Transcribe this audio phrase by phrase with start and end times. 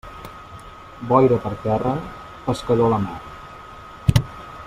[1.11, 1.91] Boira per terra,
[2.49, 4.25] pescador a la mar.